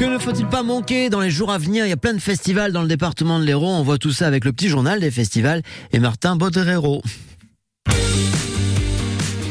Que 0.00 0.06
ne 0.06 0.16
faut-il 0.16 0.46
pas 0.46 0.62
manquer 0.62 1.10
dans 1.10 1.20
les 1.20 1.28
jours 1.28 1.52
à 1.52 1.58
venir? 1.58 1.84
Il 1.84 1.90
y 1.90 1.92
a 1.92 1.96
plein 1.98 2.14
de 2.14 2.20
festivals 2.20 2.72
dans 2.72 2.80
le 2.80 2.88
département 2.88 3.38
de 3.38 3.44
l'Hérault. 3.44 3.68
On 3.68 3.82
voit 3.82 3.98
tout 3.98 4.12
ça 4.12 4.26
avec 4.26 4.46
le 4.46 4.52
petit 4.54 4.70
journal 4.70 4.98
des 4.98 5.10
festivals 5.10 5.60
et 5.92 5.98
Martin 5.98 6.36
Boterero. 6.36 7.02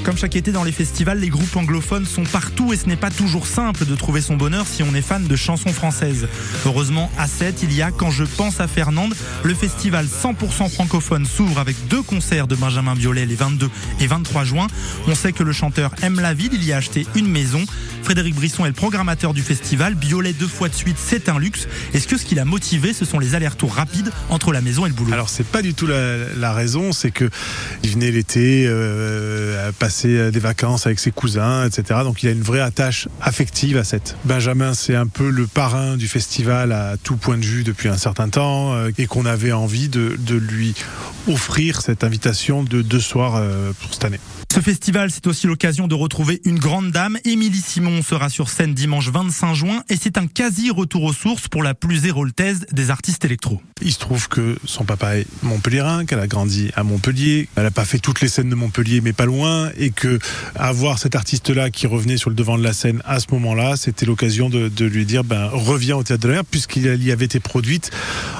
Comme 0.04 0.17
chaque 0.17 0.35
été 0.35 0.51
dans 0.51 0.63
les 0.63 0.71
festivals, 0.71 1.19
les 1.19 1.29
groupes 1.29 1.55
anglophones 1.55 2.05
sont 2.05 2.23
partout 2.23 2.73
et 2.73 2.78
ce 2.78 2.88
n'est 2.88 2.96
pas 2.96 3.12
toujours 3.12 3.46
simple 3.46 3.85
de 3.85 3.96
trouver 3.96 4.21
son 4.21 4.37
bonheur 4.37 4.65
si 4.65 4.81
on 4.81 4.96
est 4.96 5.01
fan 5.01 5.28
de 5.28 5.35
chansons 5.35 5.74
françaises. 5.74 6.28
Heureusement, 6.65 7.12
à 7.17 7.28
7, 7.28 7.63
il 7.63 7.74
y 7.74 7.81
a 7.81 7.92
Quand 7.92 8.10
je 8.10 8.24
pense 8.24 8.60
à 8.60 8.67
Fernande, 8.67 9.13
le 9.43 9.53
festival 9.53 10.06
100% 10.06 10.70
francophone 10.70 11.25
s'ouvre 11.25 11.60
avec 11.60 11.75
deux 11.89 12.01
concerts 12.01 12.47
de 12.47 12.56
Benjamin 12.56 12.96
Biolay 12.96 13.25
les 13.25 13.35
22 13.35 13.70
et 13.99 14.07
23 14.07 14.43
juin. 14.46 14.67
On 15.07 15.15
sait 15.15 15.33
que 15.33 15.43
le 15.43 15.51
chanteur 15.51 15.92
aime 16.02 16.20
la 16.20 16.34
ville, 16.34 16.53
il 16.53 16.63
y 16.63 16.71
a 16.71 16.77
acheté 16.77 17.05
une 17.16 17.27
maison. 17.27 17.63
Frédéric 18.03 18.35
Brisson 18.35 18.66
est 18.66 18.70
le 18.70 18.73
programmateur 18.73 19.34
du 19.34 19.41
festival. 19.41 19.95
Biolay 19.95 20.34
deux 20.34 20.47
fois 20.47 20.70
de 20.70 20.75
suite, 20.75 20.97
c'est 20.97 21.29
un 21.29 21.38
luxe. 21.38 21.67
Est-ce 21.93 22.07
que 22.07 22.17
ce 22.17 22.25
qui 22.25 22.35
l'a 22.35 22.45
motivé, 22.45 22.93
ce 22.93 23.05
sont 23.05 23.20
les 23.20 23.35
allers-retours 23.35 23.73
rapides 23.73 24.11
entre 24.29 24.53
la 24.53 24.61
maison 24.61 24.85
et 24.85 24.89
le 24.89 24.95
boulot? 24.95 25.13
Alors 25.13 25.29
c'est 25.29 25.45
pas 25.45 25.61
du 25.61 25.73
tout 25.73 25.88
la, 25.88 26.53
raison, 26.53 26.93
c'est 26.93 27.11
que 27.11 27.29
il 27.84 27.91
venait 27.91 28.11
l'été, 28.11 28.66
euh, 28.67 29.71
passer 29.77 29.88
euh, 30.05 30.31
des 30.31 30.39
vacances 30.39 30.85
avec 30.85 30.99
ses 30.99 31.11
cousins, 31.11 31.66
etc. 31.66 32.02
Donc 32.03 32.23
il 32.23 32.29
a 32.29 32.31
une 32.31 32.41
vraie 32.41 32.61
attache 32.61 33.07
affective 33.21 33.77
à 33.77 33.84
cette. 33.84 34.15
Benjamin, 34.25 34.73
c'est 34.73 34.95
un 34.95 35.07
peu 35.07 35.29
le 35.29 35.48
parrain 35.48 35.98
du 35.98 36.07
festival 36.07 36.71
à 36.71 36.95
tout 37.02 37.15
point 37.15 37.38
de 37.38 37.45
vue 37.45 37.63
depuis 37.63 37.89
un 37.89 37.98
certain 37.98 38.29
temps 38.29 38.73
euh, 38.73 38.91
et 38.98 39.07
qu'on 39.07 39.25
avait 39.25 39.52
envie 39.52 39.89
de, 39.89 40.15
de 40.20 40.35
lui 40.35 40.75
offrir 41.27 41.81
cette 41.81 42.03
invitation 42.03 42.63
de 42.63 42.81
deux 42.81 42.99
soirs 42.99 43.35
euh, 43.35 43.71
pour 43.79 43.93
cette 43.93 44.05
année. 44.05 44.20
Ce 44.59 44.63
festival, 44.66 45.09
c'est 45.09 45.26
aussi 45.26 45.48
l'occasion 45.48 45.88
de 45.88 45.95
retrouver 45.95 46.41
une 46.44 46.59
grande 46.59 46.91
dame. 46.91 47.18
Émilie 47.23 47.62
Simon 47.62 48.02
sera 48.02 48.27
sur 48.27 48.49
scène 48.49 48.73
dimanche 48.73 49.08
25 49.08 49.54
juin 49.54 49.84
et 49.88 49.95
c'est 49.95 50.18
un 50.18 50.27
quasi 50.27 50.70
retour 50.70 51.04
aux 51.04 51.13
sources 51.13 51.48
pour 51.48 51.63
la 51.63 51.73
plus 51.73 52.05
héroltaise 52.05 52.66
des 52.73 52.90
artistes 52.90 53.24
électro. 53.24 53.62
Il 53.82 53.93
se 53.93 53.99
trouve 53.99 54.27
que 54.27 54.57
son 54.66 54.84
papa 54.84 55.16
est 55.16 55.27
montpelliérain, 55.43 56.04
qu'elle 56.04 56.20
a 56.20 56.27
grandi 56.27 56.71
à 56.76 56.84
Montpellier. 56.84 57.48
Elle 57.55 57.63
n'a 57.63 57.71
pas 57.71 57.85
fait 57.85 57.99
toutes 57.99 58.20
les 58.20 58.27
scènes 58.27 58.49
de 58.49 58.55
Montpellier, 58.55 58.99
mais 58.99 59.13
pas 59.13 59.24
loin. 59.24 59.71
Et 59.77 59.91
que 59.91 60.20
avoir 60.55 60.99
cet 60.99 61.16
artiste-là 61.16 61.70
qui 61.70 61.88
revenait 61.88 62.18
sur 62.18 62.29
le 62.29 62.35
devant 62.35 62.57
de 62.57 62.63
la 62.63 62.73
scène 62.73 63.01
à 63.05 63.21
ce 63.21 63.27
moment-là, 63.32 63.77
c'était 63.77 64.06
l'occasion 64.06 64.50
de, 64.50 64.86
lui 64.86 65.06
dire, 65.06 65.23
ben, 65.23 65.48
reviens 65.54 65.96
au 65.96 66.04
Théâtre 66.04 66.23
de 66.23 66.28
la 66.28 66.34
Mer, 66.34 66.44
puisqu'il 66.44 67.02
y 67.02 67.12
avait 67.14 67.23
été 67.23 67.40
produite 67.40 67.92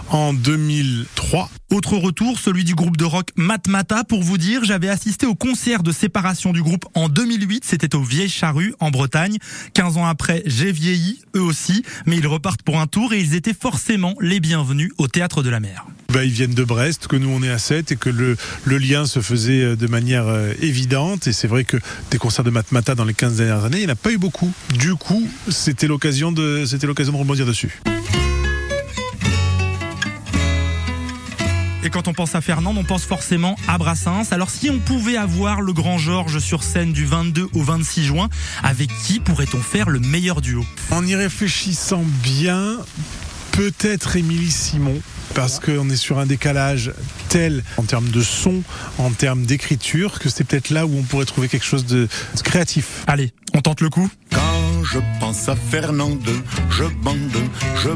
en 0.10 0.34
2003. 0.34 1.50
Autre 1.72 1.98
retour, 1.98 2.40
celui 2.40 2.64
du 2.64 2.74
groupe 2.74 2.98
de 2.98 3.06
rock 3.06 3.30
Matmata. 3.36 4.04
Pour 4.04 4.24
vous 4.24 4.40
dire, 4.40 4.64
j'avais 4.64 4.90
assisté 4.90 5.28
au 5.28 5.36
concert 5.36 5.84
de 5.84 5.92
séparation 5.92 6.52
du 6.52 6.64
groupe 6.64 6.86
en 6.96 7.10
2008. 7.10 7.64
C'était 7.64 7.96
au 7.96 8.02
Vieille 8.02 8.28
Charrue, 8.30 8.74
en 8.80 8.90
Bretagne. 8.90 9.38
15 9.76 9.98
ans 9.98 10.08
après, 10.08 10.42
j'ai 10.48 10.72
vieilli, 10.72 11.20
eux 11.36 11.42
aussi. 11.42 11.84
Mais 12.08 12.18
ils 12.18 12.26
repartent 12.26 12.64
pour 12.64 12.80
un 12.80 12.88
tour 12.88 13.14
et 13.14 13.20
ils 13.20 13.36
étaient 13.36 13.54
forcément 13.54 14.16
les 14.20 14.40
bienvenus 14.40 14.92
au 14.98 15.08
Théâtre 15.08 15.44
de 15.44 15.50
la 15.52 15.60
Mer. 15.60 15.86
Ben, 16.12 16.24
ils 16.24 16.32
viennent 16.32 16.56
de 16.56 16.64
Brest, 16.64 17.06
que 17.06 17.16
nous 17.16 17.30
on 17.30 17.44
est 17.44 17.52
à 17.52 17.60
7 17.60 17.92
et 17.92 17.96
que 17.98 18.10
le, 18.10 18.36
lien 18.66 19.06
se 19.06 19.20
faisait 19.20 19.76
de 19.76 19.88
manière 19.88 20.28
euh, 20.28 20.54
évidente. 20.64 21.28
Et 21.28 21.34
c'est 21.34 21.48
vrai 21.48 21.66
que 21.66 21.78
des 22.10 22.18
concerts 22.18 22.46
de 22.46 22.50
Matmata 22.50 22.96
dans 22.96 23.06
les 23.06 23.14
15 23.14 23.38
dernières 23.38 23.64
années, 23.64 23.78
il 23.78 23.86
n'y 23.86 23.92
en 23.92 23.94
a 23.94 23.96
pas 23.96 24.12
eu 24.12 24.18
beaucoup. 24.18 24.52
Du 24.74 24.96
coup, 24.96 25.30
c'était 25.50 25.86
l'occasion 25.86 26.32
de, 26.32 26.66
c'était 26.66 26.88
l'occasion 26.88 27.14
de 27.14 27.18
rebondir 27.18 27.46
dessus. 27.46 27.80
Et 31.82 31.90
quand 31.90 32.10
on 32.10 32.14
pense 32.14 32.36
à 32.36 32.42
Fernande, 32.42 32.78
on 32.78 32.84
pense 32.84 33.06
forcément 33.06 33.56
à 33.68 33.78
Brassens. 33.78 34.32
Alors 34.32 34.50
si 34.50 34.70
on 34.70 34.80
pouvait 34.80 35.16
avoir 35.16 35.62
le 35.62 35.72
grand 35.72 35.98
Georges 35.98 36.40
sur 36.40 36.64
scène 36.64 36.92
du 36.92 37.06
22 37.06 37.48
au 37.54 37.64
26 37.64 38.04
juin, 38.04 38.30
avec 38.64 38.90
qui 39.06 39.22
pourrait-on 39.22 39.62
faire 39.62 39.90
le 39.90 40.00
meilleur 40.00 40.42
duo? 40.42 40.66
En 40.92 41.06
y 41.06 41.16
réfléchissant 41.16 42.04
bien, 42.22 42.78
peut-être 43.54 44.18
Émilie 44.18 44.52
Simon, 44.52 45.00
parce 45.34 45.62
qu'on 45.62 45.90
est 45.90 45.96
sur 45.96 46.20
un 46.20 46.26
décalage 46.26 46.92
tel 47.30 47.64
en 47.78 47.84
termes 47.84 48.10
de 48.10 48.22
son, 48.22 48.62
en 48.98 49.12
termes 49.12 49.46
d'écriture, 49.46 50.20
que 50.20 50.30
c'est 50.30 50.44
peut-être 50.44 50.72
là 50.72 50.86
où 50.86 50.98
on 50.98 51.04
pourrait 51.04 51.26
trouver 51.26 51.48
quelque 51.48 51.66
chose 51.66 51.86
de 51.86 52.10
créatif. 52.44 53.04
Allez, 53.08 53.32
on 53.54 53.62
tente 53.62 53.80
le 53.80 53.90
coup 53.90 54.10
Quand 54.32 54.84
je 54.84 55.00
pense 55.20 55.48
à 55.48 55.56
Fernande, 55.56 56.30
je 56.70 56.84
bande, 57.04 57.20
je 57.84 57.90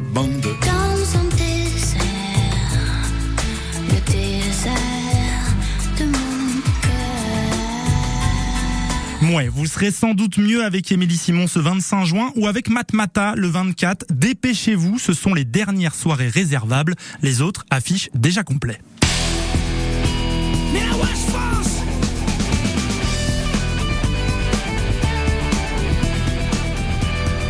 Ouais, 9.33 9.47
vous 9.47 9.65
serez 9.65 9.89
sans 9.89 10.13
doute 10.13 10.37
mieux 10.37 10.63
avec 10.63 10.91
Émilie 10.91 11.17
Simon 11.17 11.47
ce 11.47 11.57
25 11.57 12.05
juin 12.05 12.31
ou 12.35 12.45
avec 12.45 12.69
Matmata 12.69 13.33
le 13.35 13.47
24. 13.47 14.05
Dépêchez-vous, 14.11 14.99
ce 14.99 15.13
sont 15.13 15.33
les 15.33 15.43
dernières 15.45 15.95
soirées 15.95 16.27
réservables. 16.29 16.93
Les 17.23 17.41
autres 17.41 17.65
affichent 17.71 18.09
déjà 18.13 18.43
complet. 18.43 18.79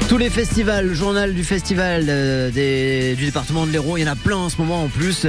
Tous 0.10 0.18
les 0.20 0.30
festivals, 0.30 0.90
le 0.90 0.94
journal 0.94 1.34
du 1.34 1.44
festival 1.44 2.06
euh, 2.08 2.52
des- 2.52 3.16
du 3.16 3.26
département 3.26 3.66
de 3.66 3.72
l'Hérault, 3.72 3.98
il 3.98 4.02
y 4.04 4.08
en 4.08 4.12
a 4.12 4.16
plein 4.16 4.36
en 4.36 4.50
ce 4.50 4.58
moment 4.58 4.84
en 4.84 4.88
plus. 4.88 5.26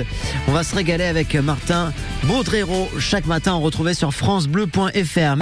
On 0.46 0.52
va 0.52 0.62
se 0.62 0.74
régaler 0.74 1.04
avec 1.04 1.34
Martin 1.36 1.92
Baudrero 2.24 2.90
chaque 2.98 3.24
matin, 3.26 3.54
on 3.54 3.60
retrouvait 3.60 3.94
sur 3.94 4.12
francebleu.fr. 4.12 5.32